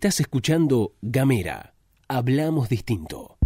Estás 0.00 0.20
escuchando 0.20 0.94
Gamera. 1.02 1.74
Hablamos 2.08 2.70
distinto. 2.70 3.36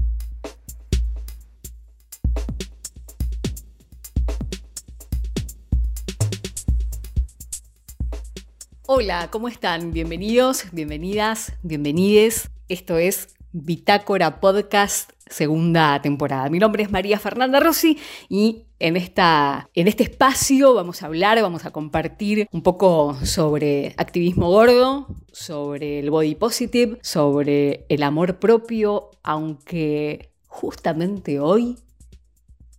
Hola, 8.86 9.30
¿cómo 9.32 9.48
están? 9.48 9.90
Bienvenidos, 9.92 10.66
bienvenidas, 10.70 11.54
bienvenides. 11.64 12.52
Esto 12.68 12.98
es 12.98 13.33
Bitácora 13.56 14.40
Podcast, 14.40 15.12
segunda 15.26 16.02
temporada. 16.02 16.50
Mi 16.50 16.58
nombre 16.58 16.82
es 16.82 16.90
María 16.90 17.20
Fernanda 17.20 17.60
Rossi 17.60 17.96
y 18.28 18.64
en, 18.80 18.96
esta, 18.96 19.70
en 19.74 19.86
este 19.86 20.02
espacio 20.02 20.74
vamos 20.74 21.02
a 21.02 21.06
hablar, 21.06 21.40
vamos 21.40 21.64
a 21.64 21.70
compartir 21.70 22.48
un 22.50 22.64
poco 22.64 23.16
sobre 23.22 23.94
activismo 23.96 24.50
gordo, 24.50 25.06
sobre 25.30 26.00
el 26.00 26.10
body 26.10 26.34
positive, 26.34 26.98
sobre 27.00 27.86
el 27.88 28.02
amor 28.02 28.40
propio, 28.40 29.12
aunque 29.22 30.32
justamente 30.48 31.38
hoy 31.38 31.78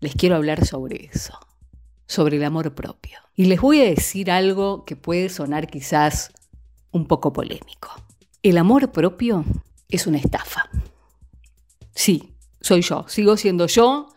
les 0.01 0.13
quiero 0.13 0.35
hablar 0.35 0.65
sobre 0.65 1.09
eso, 1.13 1.39
sobre 2.05 2.35
el 2.35 2.43
amor 2.43 2.75
propio. 2.75 3.19
Y 3.33 3.45
les 3.45 3.61
voy 3.61 3.79
a 3.79 3.85
decir 3.85 4.29
algo 4.29 4.83
que 4.83 4.97
puede 4.97 5.29
sonar 5.29 5.67
quizás 5.67 6.33
un 6.91 7.07
poco 7.07 7.31
polémico. 7.31 7.91
El 8.43 8.57
amor 8.57 8.91
propio 8.91 9.45
es 9.89 10.07
una 10.07 10.17
estafa. 10.17 10.69
Sí, 11.93 12.35
soy 12.61 12.81
yo, 12.81 13.05
sigo 13.07 13.37
siendo 13.37 13.67
yo. 13.67 14.09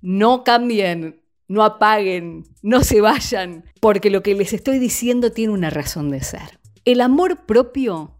No 0.00 0.44
cambien, 0.44 1.22
no 1.48 1.64
apaguen, 1.64 2.44
no 2.62 2.84
se 2.84 3.00
vayan, 3.00 3.64
porque 3.80 4.10
lo 4.10 4.22
que 4.22 4.34
les 4.34 4.52
estoy 4.52 4.78
diciendo 4.78 5.32
tiene 5.32 5.52
una 5.52 5.70
razón 5.70 6.10
de 6.10 6.22
ser. 6.22 6.60
El 6.84 7.00
amor 7.00 7.46
propio 7.46 8.18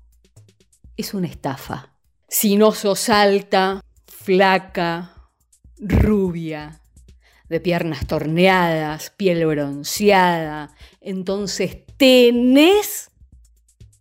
es 0.96 1.14
una 1.14 1.28
estafa. 1.28 1.92
Si 2.28 2.56
no 2.56 2.72
sos 2.72 3.08
alta, 3.08 3.80
flaca, 4.06 5.30
rubia, 5.78 6.80
de 7.48 7.60
piernas 7.60 8.06
torneadas, 8.06 9.10
piel 9.16 9.46
bronceada, 9.46 10.74
entonces 11.00 11.78
tenés 11.96 13.10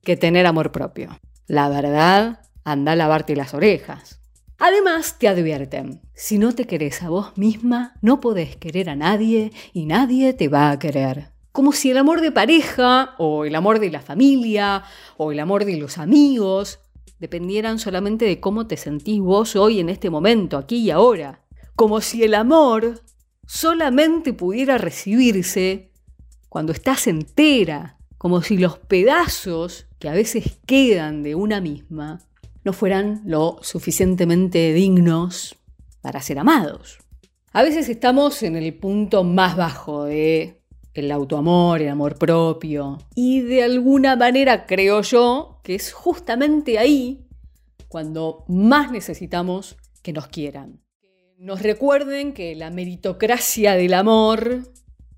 que 0.04 0.18
tener 0.18 0.46
amor 0.46 0.72
propio. 0.72 1.18
La 1.48 1.70
verdad 1.70 2.42
anda 2.68 2.92
a 2.92 2.96
lavarte 2.98 3.34
las 3.34 3.54
orejas. 3.54 4.20
Además, 4.60 5.18
te 5.18 5.30
advierten, 5.30 6.02
si 6.14 6.38
no 6.38 6.54
te 6.54 6.66
querés 6.66 7.02
a 7.02 7.10
vos 7.10 7.38
misma, 7.38 7.96
no 8.02 8.20
podés 8.20 8.58
querer 8.58 8.90
a 8.90 8.96
nadie 8.98 9.54
y 9.72 9.86
nadie 9.86 10.34
te 10.34 10.50
va 10.50 10.72
a 10.72 10.78
querer. 10.78 11.30
Como 11.54 11.72
si 11.72 11.92
el 11.92 11.98
amor 11.98 12.20
de 12.20 12.34
pareja, 12.34 13.16
o 13.20 13.46
el 13.46 13.56
amor 13.56 13.80
de 13.80 13.90
la 13.90 14.02
familia, 14.02 14.84
o 15.16 15.32
el 15.32 15.40
amor 15.40 15.64
de 15.64 15.78
los 15.78 15.98
amigos, 15.98 16.80
dependieran 17.20 17.80
solamente 17.80 18.26
de 18.26 18.42
cómo 18.42 18.68
te 18.68 18.76
sentís 18.76 19.22
vos 19.22 19.56
hoy 19.56 19.80
en 19.80 19.88
este 19.88 20.10
momento, 20.10 20.58
aquí 20.58 20.78
y 20.78 20.92
ahora. 20.92 21.46
Como 21.74 22.02
si 22.02 22.24
el 22.24 22.34
amor 22.34 23.02
solamente 23.46 24.34
pudiera 24.34 24.78
recibirse 24.78 25.94
cuando 26.50 26.74
estás 26.74 27.08
entera, 27.08 27.98
como 28.18 28.42
si 28.42 28.58
los 28.58 28.78
pedazos 28.78 29.88
que 30.00 30.10
a 30.10 30.14
veces 30.14 30.60
quedan 30.66 31.24
de 31.24 31.36
una 31.36 31.62
misma 31.62 32.28
no 32.68 32.74
fueran 32.74 33.22
lo 33.24 33.60
suficientemente 33.62 34.74
dignos 34.74 35.56
para 36.02 36.22
ser 36.22 36.38
amados. 36.38 36.98
A 37.54 37.64
veces 37.64 37.88
estamos 37.88 38.44
en 38.44 38.58
el 38.58 38.74
punto 38.74 39.24
más 39.24 39.56
bajo 39.56 40.04
de 40.04 40.60
el 40.94 41.10
autoamor, 41.14 41.82
el 41.82 41.88
amor 41.88 42.18
propio, 42.18 42.98
y 43.16 43.40
de 43.40 43.64
alguna 43.64 44.18
manera 44.18 44.66
creo 44.66 45.02
yo 45.02 45.62
que 45.64 45.76
es 45.76 45.94
justamente 45.94 46.78
ahí 46.78 47.26
cuando 47.88 48.44
más 48.50 48.92
necesitamos 48.92 49.78
que 50.04 50.12
nos 50.12 50.28
quieran. 50.28 50.82
Nos 51.38 51.62
recuerden 51.62 52.34
que 52.34 52.54
la 52.54 52.70
meritocracia 52.70 53.76
del 53.76 53.94
amor 53.94 54.64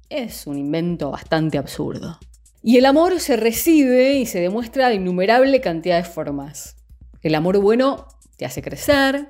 es 0.09 0.45
un 0.45 0.59
invento 0.59 1.09
bastante 1.09 1.57
absurdo. 1.57 2.19
Y 2.61 2.77
el 2.77 2.85
amor 2.85 3.19
se 3.19 3.37
recibe 3.37 4.19
y 4.19 4.27
se 4.27 4.39
demuestra 4.39 4.89
de 4.89 4.95
innumerable 4.95 5.61
cantidad 5.61 5.97
de 5.97 6.03
formas. 6.03 6.75
El 7.21 7.35
amor 7.35 7.57
bueno 7.59 8.07
te 8.37 8.45
hace 8.45 8.61
crecer. 8.61 9.29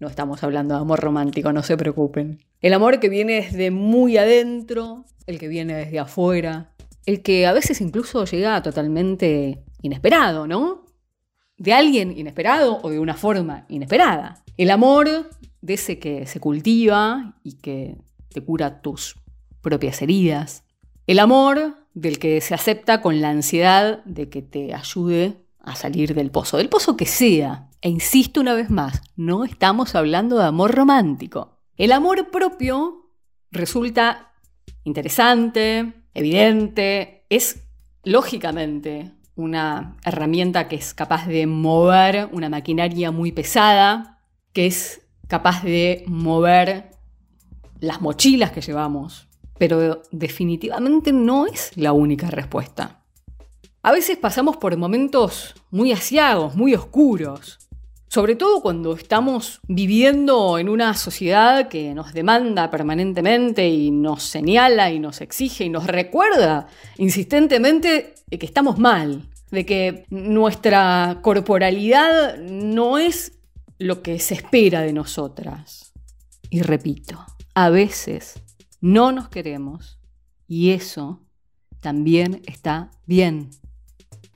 No 0.00 0.08
estamos 0.08 0.42
hablando 0.42 0.74
de 0.74 0.80
amor 0.80 1.00
romántico, 1.00 1.52
no 1.52 1.62
se 1.62 1.76
preocupen. 1.76 2.40
El 2.60 2.74
amor 2.74 2.98
que 2.98 3.08
viene 3.08 3.34
desde 3.34 3.70
muy 3.70 4.16
adentro, 4.16 5.04
el 5.26 5.38
que 5.38 5.46
viene 5.46 5.74
desde 5.76 6.00
afuera, 6.00 6.72
el 7.06 7.22
que 7.22 7.46
a 7.46 7.52
veces 7.52 7.80
incluso 7.80 8.24
llega 8.24 8.60
totalmente 8.62 9.62
inesperado, 9.82 10.48
¿no? 10.48 10.84
De 11.56 11.72
alguien 11.72 12.16
inesperado 12.16 12.80
o 12.82 12.90
de 12.90 12.98
una 12.98 13.14
forma 13.14 13.66
inesperada. 13.68 14.42
El 14.56 14.70
amor 14.70 15.30
de 15.60 15.74
ese 15.74 16.00
que 16.00 16.26
se 16.26 16.40
cultiva 16.40 17.36
y 17.44 17.54
que 17.58 17.96
te 18.30 18.44
cura 18.44 18.82
tus 18.82 19.16
propias 19.60 20.02
heridas. 20.02 20.64
El 21.06 21.20
amor 21.20 21.76
del 21.94 22.18
que 22.18 22.40
se 22.40 22.54
acepta 22.54 23.00
con 23.00 23.20
la 23.20 23.30
ansiedad 23.30 24.04
de 24.04 24.28
que 24.28 24.42
te 24.42 24.74
ayude 24.74 25.36
a 25.60 25.74
salir 25.74 26.14
del 26.14 26.30
pozo, 26.30 26.56
del 26.56 26.68
pozo 26.68 26.96
que 26.96 27.06
sea. 27.06 27.68
E 27.80 27.88
insisto 27.88 28.40
una 28.40 28.54
vez 28.54 28.70
más, 28.70 29.02
no 29.16 29.44
estamos 29.44 29.94
hablando 29.94 30.38
de 30.38 30.44
amor 30.44 30.74
romántico. 30.74 31.58
El 31.76 31.92
amor 31.92 32.30
propio 32.30 33.12
resulta 33.50 34.32
interesante, 34.84 35.92
evidente, 36.14 37.26
es 37.28 37.64
lógicamente 38.04 39.12
una 39.36 39.96
herramienta 40.04 40.66
que 40.66 40.76
es 40.76 40.94
capaz 40.94 41.26
de 41.26 41.46
mover 41.46 42.28
una 42.32 42.48
maquinaria 42.48 43.12
muy 43.12 43.30
pesada, 43.30 44.20
que 44.52 44.66
es 44.66 45.02
capaz 45.28 45.62
de 45.62 46.04
mover 46.06 46.90
las 47.80 48.00
mochilas 48.00 48.50
que 48.50 48.60
llevamos, 48.60 49.28
pero 49.58 50.02
definitivamente 50.10 51.12
no 51.12 51.46
es 51.46 51.76
la 51.76 51.92
única 51.92 52.28
respuesta. 52.30 52.97
A 53.82 53.92
veces 53.92 54.16
pasamos 54.16 54.56
por 54.56 54.76
momentos 54.76 55.54
muy 55.70 55.92
asiagos, 55.92 56.56
muy 56.56 56.74
oscuros, 56.74 57.58
sobre 58.08 58.34
todo 58.34 58.60
cuando 58.60 58.94
estamos 58.94 59.60
viviendo 59.68 60.58
en 60.58 60.68
una 60.68 60.94
sociedad 60.94 61.68
que 61.68 61.94
nos 61.94 62.12
demanda 62.12 62.70
permanentemente 62.70 63.68
y 63.68 63.90
nos 63.90 64.24
señala 64.24 64.90
y 64.90 64.98
nos 64.98 65.20
exige 65.20 65.64
y 65.64 65.68
nos 65.68 65.86
recuerda 65.86 66.66
insistentemente 66.96 68.14
de 68.26 68.38
que 68.38 68.46
estamos 68.46 68.78
mal, 68.78 69.28
de 69.52 69.64
que 69.64 70.04
nuestra 70.10 71.20
corporalidad 71.22 72.36
no 72.38 72.98
es 72.98 73.38
lo 73.78 74.02
que 74.02 74.18
se 74.18 74.34
espera 74.34 74.80
de 74.80 74.92
nosotras. 74.92 75.92
Y 76.50 76.62
repito, 76.62 77.24
a 77.54 77.70
veces 77.70 78.42
no 78.80 79.12
nos 79.12 79.28
queremos 79.28 80.00
y 80.48 80.70
eso 80.70 81.20
también 81.80 82.42
está 82.46 82.90
bien 83.06 83.50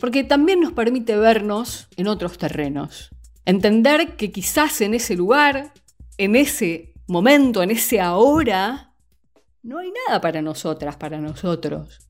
porque 0.03 0.25
también 0.25 0.59
nos 0.59 0.73
permite 0.73 1.15
vernos 1.15 1.87
en 1.97 2.09
otros 2.09 2.37
terrenos. 2.37 3.11
Entender 3.45 4.17
que 4.17 4.33
quizás 4.33 4.81
en 4.81 4.95
ese 4.95 5.15
lugar, 5.15 5.73
en 6.19 6.35
ese 6.35 6.93
momento, 7.07 7.63
en 7.63 7.71
ese 7.71 8.01
ahora, 8.01 8.95
no 9.63 9.79
hay 9.79 9.93
nada 10.09 10.21
para 10.21 10.43
nosotras, 10.43 10.97
para 10.97 11.19
nosotros. 11.19 12.01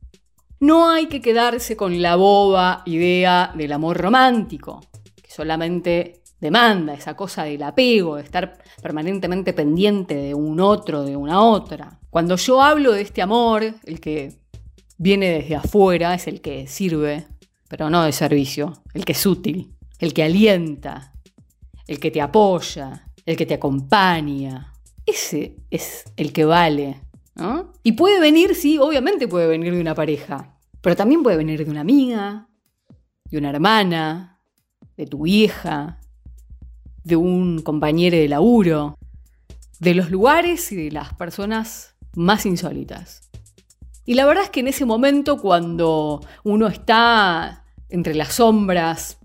No 0.59 0.89
hay 0.89 1.05
que 1.05 1.21
quedarse 1.21 1.77
con 1.77 2.01
la 2.01 2.17
boba 2.17 2.83
idea 2.87 3.53
del 3.55 3.73
amor 3.73 3.99
romántico, 3.99 4.81
que 5.23 5.31
solamente 5.31 6.23
demanda 6.41 6.95
esa 6.95 7.15
cosa 7.15 7.45
del 7.45 7.63
apego, 7.63 8.17
de 8.17 8.23
estar 8.23 8.57
permanentemente 8.81 9.53
pendiente 9.53 10.15
de 10.15 10.35
un 10.35 10.61
otro, 10.61 11.05
de 11.05 11.15
una 11.15 11.43
otra. 11.43 12.01
Cuando 12.09 12.37
yo 12.37 12.63
hablo 12.63 12.93
de 12.93 13.03
este 13.03 13.21
amor, 13.21 13.63
el 13.85 14.01
que 14.01 14.39
viene 14.97 15.29
desde 15.29 15.57
afuera, 15.57 16.15
es 16.15 16.27
el 16.27 16.41
que 16.41 16.67
sirve 16.67 17.27
pero 17.73 17.89
no 17.89 18.03
de 18.03 18.13
servicio, 18.13 18.83
el 18.93 19.07
que 19.07 19.13
es 19.13 19.25
útil, 19.25 19.75
el 19.99 20.13
que 20.13 20.23
alienta, 20.23 21.15
el 21.87 21.99
que 21.99 22.11
te 22.11 22.21
apoya, 22.21 23.09
el 23.25 23.35
que 23.35 23.47
te 23.47 23.55
acompaña. 23.55 24.75
Ese 25.07 25.57
es 25.71 26.05
el 26.19 26.35
que 26.35 26.45
vale. 26.45 27.01
Y 27.83 27.93
puede 27.93 28.21
venir, 28.21 28.55
sí, 28.55 28.77
obviamente 28.77 29.27
puede 29.27 29.47
venir 29.47 29.73
de 29.73 29.81
una 29.81 29.95
pareja, 29.95 30.55
pero 30.83 30.97
también 30.97 31.23
puede 31.23 31.39
venir 31.39 31.65
de 31.65 31.71
una 31.71 31.81
amiga, 31.81 32.47
de 33.31 33.39
una 33.39 33.49
hermana, 33.49 34.39
de 34.99 35.07
tu 35.07 35.25
hija, 35.25 35.99
de 37.05 37.17
un 37.17 37.63
compañero 37.63 38.19
de 38.19 38.29
laburo, 38.29 38.99
de 39.81 39.95
los 39.95 40.11
lugares 40.11 40.71
y 40.73 40.77
de 40.77 40.91
las 40.91 41.15
personas 41.15 41.97
más 42.17 42.45
insólitas. 42.45 43.31
Y 44.05 44.13
la 44.13 44.27
verdad 44.27 44.45
es 44.45 44.51
que 44.51 44.61
en 44.61 44.69
ese 44.69 44.85
momento 44.85 45.41
cuando 45.41 46.21
uno 46.45 46.67
está 46.67 47.62
entre 47.93 48.15
las 48.15 48.35
sombras, 48.35 49.19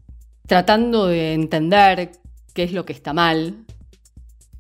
tratando 0.46 1.08
de 1.08 1.34
entender 1.34 2.12
qué 2.54 2.64
es 2.64 2.74
lo 2.74 2.86
que 2.86 2.92
está 2.92 3.14
mal, 3.14 3.66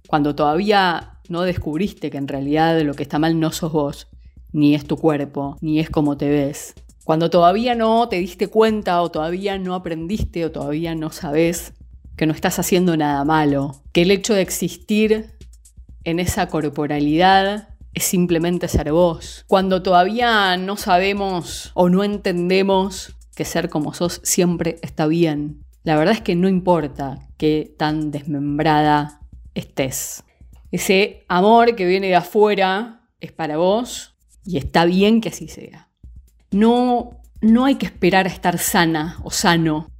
cuando 0.07 0.33
todavía 0.33 1.19
no 1.27 1.41
descubriste 1.41 2.09
que 2.09 2.17
en 2.17 2.29
realidad 2.29 2.81
lo 2.81 2.93
que 2.93 3.03
está 3.03 3.19
mal 3.19 3.37
no 3.37 3.51
sos 3.51 3.73
vos, 3.73 4.07
ni 4.53 4.75
es 4.75 4.85
tu 4.85 4.95
cuerpo, 4.95 5.57
ni 5.59 5.79
es 5.79 5.89
como 5.89 6.15
te 6.15 6.29
ves. 6.29 6.73
Cuando 7.03 7.29
todavía 7.29 7.75
no 7.75 8.07
te 8.07 8.17
diste 8.17 8.47
cuenta 8.47 9.01
o 9.01 9.11
todavía 9.11 9.57
no 9.59 9.75
aprendiste 9.75 10.45
o 10.45 10.51
todavía 10.51 10.95
no 10.95 11.11
sabes 11.11 11.73
que 12.15 12.25
no 12.25 12.33
estás 12.33 12.59
haciendo 12.59 12.95
nada 12.95 13.25
malo, 13.25 13.81
que 13.91 14.03
el 14.03 14.11
hecho 14.11 14.33
de 14.33 14.41
existir 14.41 15.37
en 16.05 16.19
esa 16.19 16.47
corporalidad 16.47 17.69
es 17.93 18.05
simplemente 18.05 18.69
ser 18.69 18.93
vos. 18.93 19.43
Cuando 19.47 19.83
todavía 19.83 20.55
no 20.55 20.77
sabemos 20.77 21.71
o 21.73 21.89
no 21.89 22.05
entendemos 22.05 23.16
que 23.37 23.45
ser 23.45 23.69
como 23.69 23.93
sos 23.93 24.19
siempre 24.23 24.79
está 24.81 25.05
bien. 25.05 25.63
La 25.83 25.95
verdad 25.95 26.15
es 26.15 26.21
que 26.21 26.35
no 26.35 26.49
importa 26.49 27.19
qué 27.37 27.73
tan 27.77 28.09
desmembrada 28.09 29.21
estés. 29.53 30.23
Ese 30.71 31.23
amor 31.29 31.75
que 31.75 31.85
viene 31.85 32.07
de 32.07 32.15
afuera 32.15 33.07
es 33.21 33.31
para 33.31 33.57
vos 33.57 34.15
y 34.43 34.57
está 34.57 34.85
bien 34.85 35.21
que 35.21 35.29
así 35.29 35.47
sea. 35.47 35.87
No, 36.49 37.21
no 37.39 37.65
hay 37.65 37.75
que 37.75 37.85
esperar 37.85 38.25
a 38.25 38.29
estar 38.29 38.57
sana 38.57 39.19
o 39.23 39.29
sano 39.29 39.91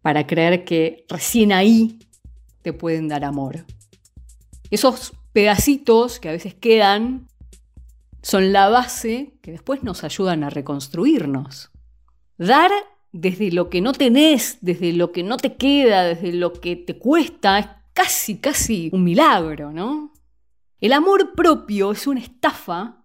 para 0.00 0.24
creer 0.24 0.64
que 0.64 1.04
recién 1.08 1.52
ahí 1.52 1.98
te 2.62 2.72
pueden 2.72 3.08
dar 3.08 3.24
amor. 3.24 3.66
Esos 4.70 5.12
pedacitos 5.32 6.20
que 6.20 6.28
a 6.28 6.32
veces 6.32 6.54
quedan 6.54 7.26
son 8.22 8.52
la 8.52 8.68
base 8.68 9.34
que 9.42 9.50
después 9.50 9.82
nos 9.82 10.04
ayudan 10.04 10.44
a 10.44 10.50
reconstruirnos. 10.50 11.72
Dar 12.38 12.70
desde 13.12 13.50
lo 13.50 13.70
que 13.70 13.80
no 13.80 13.92
tenés, 13.92 14.58
desde 14.60 14.92
lo 14.92 15.12
que 15.12 15.22
no 15.22 15.36
te 15.36 15.54
queda, 15.54 16.04
desde 16.04 16.32
lo 16.32 16.52
que 16.52 16.76
te 16.76 16.98
cuesta, 16.98 17.58
es 17.58 17.66
casi, 17.92 18.38
casi 18.38 18.90
un 18.92 19.04
milagro, 19.04 19.72
¿no? 19.72 20.12
El 20.80 20.92
amor 20.92 21.32
propio 21.34 21.92
es 21.92 22.06
una 22.06 22.20
estafa 22.20 23.02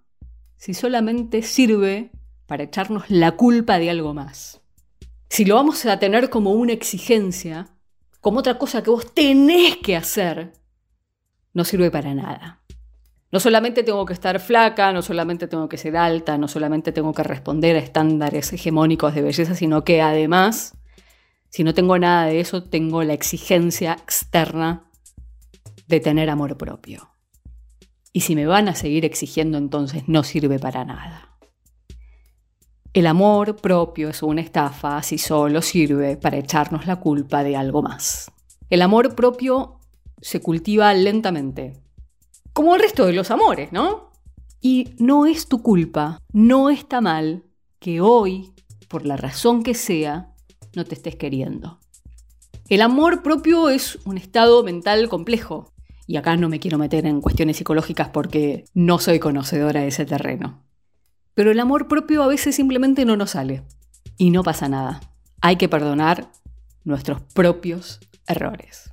si 0.58 0.74
solamente 0.74 1.42
sirve 1.42 2.12
para 2.46 2.64
echarnos 2.64 3.10
la 3.10 3.38
culpa 3.38 3.80
de 3.80 3.90
algo 3.90 4.14
más. 4.14 4.62
Si 5.30 5.46
lo 5.46 5.56
vamos 5.56 5.86
a 5.86 5.98
tener 5.98 6.30
como 6.30 6.52
una 6.52 6.74
exigencia, 6.74 7.70
como 8.20 8.40
otra 8.40 8.58
cosa 8.58 8.84
que 8.84 8.90
vos 8.90 9.14
tenés 9.14 9.78
que 9.78 9.96
hacer, 9.96 10.52
no 11.54 11.64
sirve 11.64 11.90
para 11.90 12.14
nada. 12.14 12.62
No 13.32 13.40
solamente 13.40 13.84
tengo 13.84 14.06
que 14.06 14.14
estar 14.14 14.40
flaca, 14.42 14.92
no 14.92 15.02
solamente 15.02 15.48
tengo 15.48 15.70
que 15.70 15.78
ser 15.78 15.96
alta, 15.96 16.38
no 16.38 16.50
solamente 16.50 16.92
tengo 16.92 17.14
que 17.14 17.24
responder 17.24 17.78
a 17.78 17.80
estándares 17.80 18.52
hegemónicos 18.52 19.16
de 19.16 19.22
belleza, 19.22 19.56
sino 19.56 19.86
que 19.86 20.02
además, 20.02 20.78
si 21.50 21.64
no 21.64 21.74
tengo 21.74 21.98
nada 21.98 22.26
de 22.26 22.42
eso, 22.42 22.64
tengo 22.64 23.04
la 23.04 23.14
exigencia 23.14 23.94
externa 23.94 24.84
de 25.88 26.02
tener 26.02 26.30
amor 26.30 26.58
propio. 26.58 27.10
Y 28.12 28.22
si 28.22 28.36
me 28.36 28.46
van 28.46 28.68
a 28.68 28.76
seguir 28.76 29.06
exigiendo, 29.06 29.58
entonces 29.58 30.04
no 30.08 30.24
sirve 30.24 30.60
para 30.60 30.84
nada. 30.84 31.30
El 32.94 33.08
amor 33.08 33.56
propio 33.56 34.10
es 34.10 34.22
una 34.22 34.42
estafa 34.42 35.02
si 35.02 35.18
solo 35.18 35.62
sirve 35.62 36.18
para 36.18 36.36
echarnos 36.36 36.86
la 36.86 36.98
culpa 36.98 37.42
de 37.42 37.56
algo 37.56 37.82
más. 37.82 38.30
El 38.70 38.82
amor 38.82 39.16
propio 39.16 39.80
se 40.20 40.42
cultiva 40.42 40.94
lentamente, 40.94 41.81
como 42.54 42.76
el 42.76 42.82
resto 42.82 43.06
de 43.06 43.14
los 43.14 43.32
amores, 43.32 43.72
¿no? 43.72 44.12
Y 44.62 44.94
no 44.98 45.26
es 45.26 45.48
tu 45.48 45.62
culpa, 45.62 46.20
no 46.34 46.70
está 46.70 47.02
mal 47.02 47.44
que 47.80 48.02
hoy, 48.02 48.54
por 48.88 49.06
la 49.06 49.18
razón 49.18 49.64
que 49.64 49.74
sea, 49.74 50.34
no 50.76 50.86
te 50.86 50.96
estés 50.96 51.16
queriendo. 51.16 51.80
El 52.70 52.82
amor 52.82 53.24
propio 53.24 53.70
es 53.70 54.00
un 54.06 54.18
estado 54.18 54.64
mental 54.64 55.10
complejo, 55.10 55.72
y 56.12 56.18
acá 56.18 56.36
no 56.36 56.50
me 56.50 56.60
quiero 56.60 56.78
meter 56.78 57.06
en 57.06 57.22
cuestiones 57.22 57.58
psicológicas 57.58 58.10
porque 58.10 58.66
no 58.74 59.00
soy 59.00 59.20
conocedora 59.20 59.82
de 59.82 59.88
ese 59.88 60.06
terreno. 60.06 60.62
Pero 61.34 61.52
el 61.52 61.60
amor 61.60 61.88
propio 61.88 62.22
a 62.24 62.28
veces 62.28 62.56
simplemente 62.56 63.06
no 63.06 63.16
nos 63.16 63.32
sale. 63.32 63.64
Y 64.18 64.30
no 64.32 64.44
pasa 64.44 64.68
nada. 64.68 65.00
Hay 65.42 65.56
que 65.56 65.70
perdonar 65.70 66.30
nuestros 66.84 67.22
propios 67.34 68.02
errores. 68.28 68.92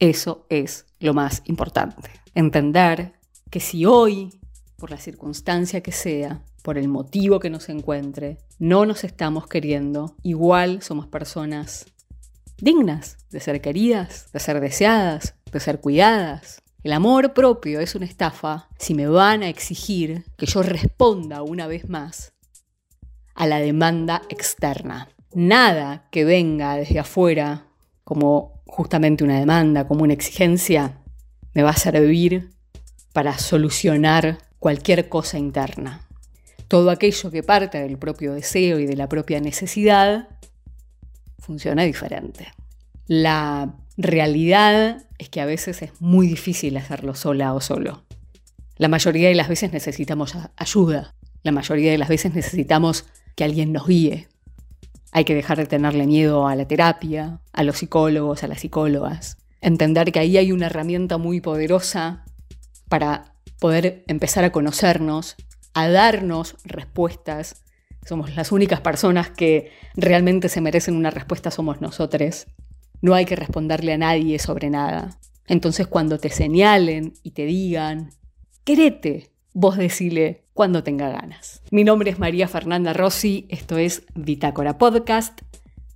Eso 0.00 0.46
es 0.48 0.86
lo 0.98 1.14
más 1.14 1.42
importante. 1.44 2.10
Entender 2.34 3.12
que 3.50 3.60
si 3.60 3.86
hoy, 3.86 4.40
por 4.76 4.90
la 4.90 4.98
circunstancia 4.98 5.82
que 5.82 5.92
sea, 5.92 6.42
por 6.62 6.76
el 6.76 6.88
motivo 6.88 7.38
que 7.38 7.50
nos 7.50 7.68
encuentre, 7.68 8.38
no 8.58 8.86
nos 8.86 9.04
estamos 9.04 9.46
queriendo, 9.46 10.16
igual 10.22 10.82
somos 10.82 11.06
personas 11.06 11.86
dignas 12.58 13.18
de 13.30 13.40
ser 13.40 13.60
queridas, 13.60 14.32
de 14.32 14.40
ser 14.40 14.60
deseadas, 14.60 15.34
de 15.52 15.60
ser 15.60 15.80
cuidadas, 15.80 16.62
el 16.82 16.94
amor 16.94 17.34
propio 17.34 17.80
es 17.80 17.94
una 17.94 18.06
estafa 18.06 18.70
si 18.78 18.94
me 18.94 19.06
van 19.06 19.42
a 19.42 19.50
exigir 19.50 20.24
que 20.38 20.46
yo 20.46 20.62
responda 20.62 21.42
una 21.42 21.66
vez 21.66 21.90
más 21.90 22.32
a 23.34 23.46
la 23.46 23.58
demanda 23.58 24.22
externa. 24.30 25.10
Nada 25.34 26.08
que 26.10 26.24
venga 26.24 26.76
desde 26.76 26.98
afuera 26.98 27.66
como 28.02 28.59
justamente 28.70 29.24
una 29.24 29.38
demanda, 29.38 29.86
como 29.86 30.04
una 30.04 30.12
exigencia, 30.12 30.98
me 31.54 31.62
va 31.62 31.70
a 31.70 31.76
servir 31.76 32.50
para 33.12 33.36
solucionar 33.36 34.38
cualquier 34.58 35.08
cosa 35.08 35.38
interna. 35.38 36.06
Todo 36.68 36.90
aquello 36.90 37.30
que 37.30 37.42
parte 37.42 37.78
del 37.80 37.98
propio 37.98 38.32
deseo 38.32 38.78
y 38.78 38.86
de 38.86 38.96
la 38.96 39.08
propia 39.08 39.40
necesidad 39.40 40.28
funciona 41.40 41.82
diferente. 41.82 42.46
La 43.08 43.74
realidad 43.96 45.04
es 45.18 45.28
que 45.28 45.40
a 45.40 45.46
veces 45.46 45.82
es 45.82 46.00
muy 46.00 46.28
difícil 46.28 46.76
hacerlo 46.76 47.16
sola 47.16 47.52
o 47.54 47.60
solo. 47.60 48.04
La 48.76 48.88
mayoría 48.88 49.28
de 49.28 49.34
las 49.34 49.48
veces 49.48 49.72
necesitamos 49.72 50.34
ayuda. 50.56 51.14
La 51.42 51.50
mayoría 51.50 51.90
de 51.90 51.98
las 51.98 52.08
veces 52.08 52.34
necesitamos 52.34 53.06
que 53.34 53.44
alguien 53.44 53.72
nos 53.72 53.86
guíe. 53.88 54.28
Hay 55.12 55.24
que 55.24 55.34
dejar 55.34 55.58
de 55.58 55.66
tenerle 55.66 56.06
miedo 56.06 56.46
a 56.46 56.54
la 56.54 56.66
terapia, 56.66 57.40
a 57.52 57.62
los 57.64 57.78
psicólogos, 57.78 58.42
a 58.42 58.48
las 58.48 58.60
psicólogas. 58.60 59.38
Entender 59.60 60.12
que 60.12 60.20
ahí 60.20 60.36
hay 60.36 60.52
una 60.52 60.66
herramienta 60.66 61.18
muy 61.18 61.40
poderosa 61.40 62.24
para 62.88 63.34
poder 63.58 64.04
empezar 64.06 64.44
a 64.44 64.52
conocernos, 64.52 65.36
a 65.74 65.88
darnos 65.88 66.56
respuestas. 66.64 67.62
Somos 68.06 68.34
las 68.36 68.52
únicas 68.52 68.80
personas 68.80 69.30
que 69.30 69.72
realmente 69.94 70.48
se 70.48 70.60
merecen 70.60 70.96
una 70.96 71.10
respuesta, 71.10 71.50
somos 71.50 71.80
nosotros. 71.80 72.46
No 73.02 73.14
hay 73.14 73.24
que 73.24 73.36
responderle 73.36 73.92
a 73.92 73.98
nadie 73.98 74.38
sobre 74.38 74.70
nada. 74.70 75.18
Entonces 75.46 75.86
cuando 75.86 76.18
te 76.18 76.30
señalen 76.30 77.14
y 77.22 77.32
te 77.32 77.44
digan, 77.44 78.10
querete, 78.64 79.29
vos 79.52 79.76
decile 79.76 80.44
cuando 80.54 80.82
tenga 80.82 81.08
ganas. 81.08 81.62
Mi 81.70 81.84
nombre 81.84 82.10
es 82.10 82.18
María 82.18 82.48
Fernanda 82.48 82.92
Rossi, 82.92 83.46
esto 83.48 83.78
es 83.78 84.04
Bitácora 84.14 84.78
Podcast, 84.78 85.40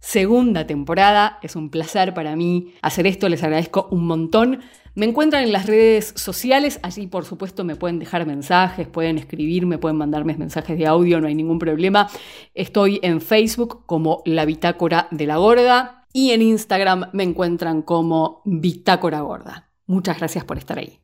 segunda 0.00 0.66
temporada. 0.66 1.38
Es 1.42 1.56
un 1.56 1.70
placer 1.70 2.14
para 2.14 2.36
mí 2.36 2.74
hacer 2.82 3.06
esto, 3.06 3.28
les 3.28 3.42
agradezco 3.42 3.88
un 3.90 4.06
montón. 4.06 4.60
Me 4.94 5.06
encuentran 5.06 5.42
en 5.42 5.52
las 5.52 5.66
redes 5.66 6.14
sociales, 6.16 6.78
allí 6.82 7.08
por 7.08 7.24
supuesto 7.24 7.64
me 7.64 7.74
pueden 7.74 7.98
dejar 7.98 8.26
mensajes, 8.26 8.86
pueden 8.86 9.18
escribirme, 9.18 9.78
pueden 9.78 9.96
mandarme 9.96 10.36
mensajes 10.36 10.78
de 10.78 10.86
audio, 10.86 11.20
no 11.20 11.26
hay 11.26 11.34
ningún 11.34 11.58
problema. 11.58 12.08
Estoy 12.54 13.00
en 13.02 13.20
Facebook 13.20 13.84
como 13.86 14.22
La 14.24 14.44
Bitácora 14.44 15.08
de 15.10 15.26
la 15.26 15.36
Gorda 15.38 16.06
y 16.12 16.30
en 16.30 16.42
Instagram 16.42 17.10
me 17.12 17.24
encuentran 17.24 17.82
como 17.82 18.40
Bitácora 18.44 19.20
Gorda. 19.20 19.68
Muchas 19.86 20.18
gracias 20.18 20.44
por 20.44 20.58
estar 20.58 20.78
ahí. 20.78 21.03